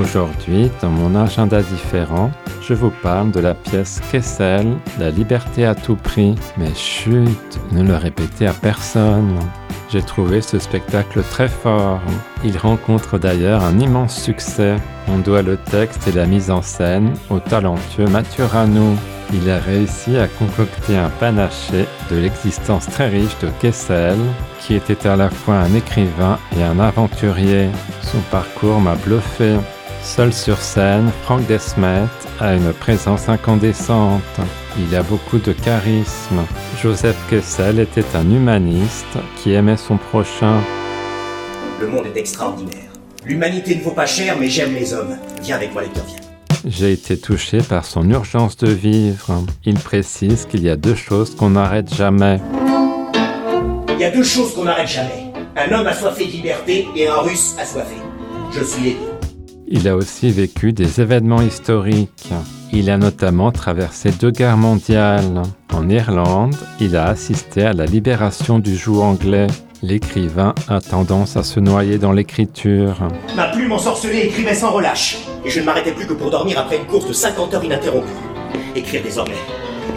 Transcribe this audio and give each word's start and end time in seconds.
Aujourd'hui, 0.00 0.72
dans 0.82 0.90
mon 0.90 1.14
agenda 1.14 1.62
différent, 1.62 2.32
je 2.60 2.74
vous 2.74 2.90
parle 2.90 3.30
de 3.30 3.38
la 3.38 3.54
pièce 3.54 4.00
Kessel, 4.10 4.66
La 4.98 5.10
liberté 5.10 5.64
à 5.64 5.76
tout 5.76 5.94
prix. 5.94 6.34
Mais 6.56 6.74
chut, 6.74 7.28
ne 7.70 7.84
le 7.84 7.94
répétez 7.94 8.48
à 8.48 8.52
personne. 8.52 9.38
J'ai 9.92 10.02
trouvé 10.02 10.40
ce 10.40 10.58
spectacle 10.58 11.22
très 11.22 11.46
fort. 11.46 12.00
Il 12.44 12.58
rencontre 12.58 13.18
d'ailleurs 13.18 13.62
un 13.62 13.78
immense 13.78 14.20
succès. 14.20 14.74
On 15.08 15.18
doit 15.18 15.42
le 15.42 15.56
texte 15.56 16.08
et 16.08 16.12
la 16.12 16.26
mise 16.26 16.50
en 16.50 16.62
scène 16.62 17.12
au 17.30 17.38
talentueux 17.38 18.08
Mathieu. 18.08 18.46
Il 19.32 19.48
a 19.48 19.58
réussi 19.58 20.16
à 20.16 20.26
concocter 20.26 20.96
un 20.96 21.08
panaché 21.08 21.86
de 22.10 22.16
l'existence 22.16 22.86
très 22.86 23.08
riche 23.08 23.38
de 23.40 23.48
Kessel, 23.60 24.18
qui 24.60 24.74
était 24.74 25.06
à 25.06 25.14
la 25.14 25.30
fois 25.30 25.54
un 25.54 25.74
écrivain 25.74 26.38
et 26.58 26.62
un 26.64 26.80
aventurier. 26.80 27.68
Son 28.02 28.20
parcours 28.30 28.80
m'a 28.80 28.96
bluffé. 28.96 29.56
Seul 30.04 30.34
sur 30.34 30.58
scène, 30.58 31.10
Franck 31.22 31.46
Desmet 31.46 32.04
a 32.38 32.54
une 32.54 32.72
présence 32.74 33.28
incandescente. 33.28 34.20
Il 34.78 34.94
a 34.94 35.02
beaucoup 35.02 35.38
de 35.38 35.52
charisme. 35.52 36.44
Joseph 36.80 37.16
Kessel 37.30 37.80
était 37.80 38.04
un 38.14 38.30
humaniste 38.30 39.16
qui 39.36 39.54
aimait 39.54 39.78
son 39.78 39.96
prochain. 39.96 40.60
Le 41.80 41.88
monde 41.88 42.04
est 42.14 42.18
extraordinaire. 42.20 42.90
L'humanité 43.24 43.74
ne 43.76 43.82
vaut 43.82 43.92
pas 43.92 44.06
cher, 44.06 44.36
mais 44.38 44.48
j'aime 44.48 44.74
les 44.74 44.92
hommes. 44.92 45.16
Viens 45.42 45.56
avec 45.56 45.72
moi, 45.72 45.82
lecteur, 45.82 46.04
viens. 46.06 46.20
J'ai 46.66 46.92
été 46.92 47.18
touché 47.18 47.58
par 47.58 47.86
son 47.86 48.08
urgence 48.10 48.58
de 48.58 48.70
vivre. 48.70 49.42
Il 49.64 49.78
précise 49.78 50.44
qu'il 50.44 50.62
y 50.62 50.68
a 50.68 50.76
deux 50.76 50.94
choses 50.94 51.34
qu'on 51.34 51.50
n'arrête 51.50 51.92
jamais. 51.92 52.40
Il 53.88 53.98
y 53.98 54.04
a 54.04 54.10
deux 54.10 54.22
choses 54.22 54.54
qu'on 54.54 54.64
n'arrête 54.64 54.88
jamais. 54.88 55.32
Un 55.56 55.72
homme 55.72 55.86
assoiffé 55.86 56.26
de 56.26 56.32
liberté 56.32 56.86
et 56.94 57.08
un 57.08 57.20
russe 57.20 57.56
assoiffé. 57.58 57.96
Je 58.52 58.62
suis 58.62 58.82
les 58.82 58.90
deux. 58.92 59.13
Il 59.76 59.88
a 59.88 59.96
aussi 59.96 60.30
vécu 60.30 60.72
des 60.72 61.00
événements 61.00 61.42
historiques. 61.42 62.28
Il 62.72 62.90
a 62.90 62.96
notamment 62.96 63.50
traversé 63.50 64.12
deux 64.12 64.30
guerres 64.30 64.56
mondiales. 64.56 65.42
En 65.72 65.88
Irlande, 65.88 66.54
il 66.80 66.94
a 66.94 67.06
assisté 67.06 67.64
à 67.64 67.72
la 67.72 67.84
libération 67.84 68.60
du 68.60 68.76
joug 68.76 69.00
anglais. 69.00 69.48
L'écrivain 69.82 70.54
a 70.68 70.80
tendance 70.80 71.36
à 71.36 71.42
se 71.42 71.58
noyer 71.58 71.98
dans 71.98 72.12
l'écriture. 72.12 73.08
Ma 73.34 73.48
plume 73.48 73.72
ensorcelée 73.72 74.26
écrivait 74.26 74.54
sans 74.54 74.70
relâche. 74.70 75.18
Et 75.44 75.50
je 75.50 75.58
ne 75.58 75.64
m'arrêtais 75.64 75.92
plus 75.92 76.06
que 76.06 76.14
pour 76.14 76.30
dormir 76.30 76.56
après 76.60 76.76
une 76.76 76.86
course 76.86 77.08
de 77.08 77.12
50 77.12 77.54
heures 77.54 77.64
ininterrompue. 77.64 78.06
Écrire 78.76 79.02
désormais. 79.02 79.34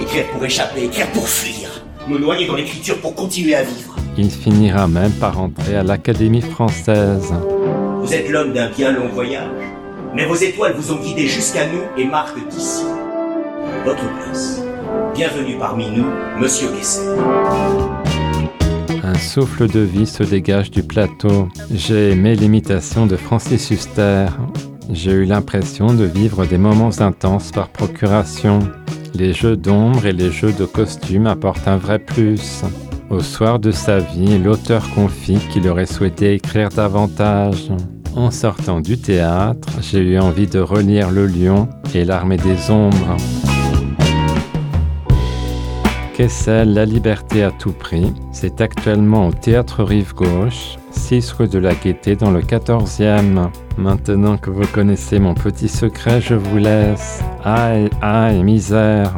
Écrire 0.01 0.25
pour 0.33 0.43
échapper, 0.43 0.85
écrire 0.85 1.07
pour 1.11 1.29
fuir. 1.29 1.69
Me 2.07 2.17
noyer 2.17 2.47
dans 2.47 2.55
l'écriture 2.55 2.99
pour 2.99 3.13
continuer 3.13 3.53
à 3.53 3.61
vivre. 3.61 3.95
Il 4.17 4.31
finira 4.31 4.87
même 4.87 5.11
par 5.11 5.39
entrer 5.39 5.75
à 5.75 5.83
l'Académie 5.83 6.41
française. 6.41 7.31
Vous 7.99 8.13
êtes 8.13 8.29
l'homme 8.29 8.53
d'un 8.53 8.69
bien 8.69 8.91
long 8.91 9.07
voyage. 9.09 9.49
Mais 10.15 10.25
vos 10.25 10.35
étoiles 10.35 10.73
vous 10.77 10.91
ont 10.91 10.99
guidé 10.99 11.27
jusqu'à 11.27 11.67
nous 11.67 11.81
et 11.97 12.05
marquent 12.05 12.47
d'ici. 12.49 12.83
Votre 13.85 14.03
place. 14.15 14.61
Bienvenue 15.15 15.57
parmi 15.57 15.89
nous, 15.89 16.05
Monsieur 16.39 16.69
Kessel. 16.69 17.17
Un 19.03 19.15
souffle 19.15 19.67
de 19.67 19.79
vie 19.79 20.05
se 20.05 20.23
dégage 20.23 20.71
du 20.71 20.83
plateau. 20.83 21.49
J'ai 21.71 22.11
aimé 22.11 22.35
l'imitation 22.35 23.07
de 23.07 23.15
Francis 23.15 23.71
Huster. 23.71 24.27
J'ai 24.91 25.11
eu 25.11 25.25
l'impression 25.25 25.93
de 25.93 26.05
vivre 26.05 26.45
des 26.45 26.57
moments 26.57 26.99
intenses 26.99 27.51
par 27.51 27.69
procuration. 27.69 28.59
Les 29.13 29.33
jeux 29.33 29.57
d'ombre 29.57 30.05
et 30.05 30.13
les 30.13 30.31
jeux 30.31 30.53
de 30.53 30.65
costumes 30.65 31.27
apportent 31.27 31.67
un 31.67 31.77
vrai 31.77 31.99
plus. 31.99 32.63
Au 33.09 33.21
soir 33.21 33.57
de 33.57 33.71
sa 33.71 33.99
vie, 33.99 34.37
l'auteur 34.37 34.89
confie 34.93 35.39
qu'il 35.49 35.69
aurait 35.69 35.85
souhaité 35.85 36.33
écrire 36.33 36.67
davantage. 36.67 37.71
En 38.17 38.31
sortant 38.31 38.81
du 38.81 38.97
théâtre, 38.97 39.69
j'ai 39.81 39.99
eu 39.99 40.19
envie 40.19 40.47
de 40.47 40.59
relire 40.59 41.09
Le 41.09 41.25
Lion 41.25 41.69
et 41.93 42.03
l'Armée 42.03 42.35
des 42.35 42.69
Ombres. 42.69 43.15
Kessel, 46.15 46.73
La 46.73 46.83
liberté 46.83 47.43
à 47.43 47.51
tout 47.51 47.71
prix, 47.71 48.11
c'est 48.33 48.59
actuellement 48.59 49.27
au 49.27 49.31
Théâtre 49.31 49.83
Rive 49.83 50.13
Gauche, 50.13 50.77
6 50.91 51.31
rue 51.33 51.47
de 51.47 51.59
la 51.59 51.75
Gaîté 51.75 52.17
dans 52.17 52.31
le 52.31 52.41
14e. 52.41 53.49
Maintenant 53.77 54.35
que 54.37 54.49
vous 54.49 54.67
connaissez 54.67 55.19
mon 55.19 55.33
petit 55.33 55.69
secret, 55.69 56.19
je 56.19 56.33
vous 56.33 56.57
laisse. 56.57 57.21
Aïe, 57.45 57.89
aïe, 58.01 58.43
misère. 58.43 59.13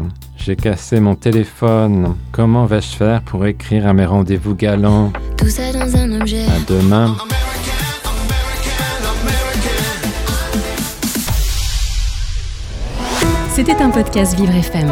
J'ai 0.50 0.56
cassé 0.56 1.00
mon 1.00 1.14
téléphone. 1.14 2.16
Comment 2.32 2.66
vais-je 2.66 2.96
faire 2.96 3.22
pour 3.22 3.46
écrire 3.46 3.86
à 3.86 3.94
mes 3.94 4.08
rendez-vous 4.08 4.56
galants? 4.56 5.14
Tout 5.38 5.48
ça 5.48 5.72
dans 5.72 5.96
un 5.96 6.20
objet. 6.20 6.42
À 6.42 6.60
demain. 6.68 7.16
C'était 13.52 13.76
un 13.76 13.92
podcast 13.92 14.36
Vivre 14.40 14.56
FM. 14.56 14.92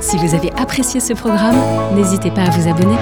Si 0.00 0.16
vous 0.16 0.34
avez 0.34 0.50
apprécié 0.54 0.98
ce 0.98 1.12
programme, 1.12 1.60
n'hésitez 1.94 2.32
pas 2.32 2.42
à 2.42 2.50
vous 2.50 2.68
abonner. 2.68 2.96